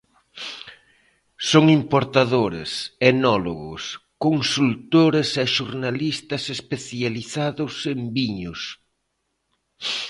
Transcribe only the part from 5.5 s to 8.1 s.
xornalistas especializados en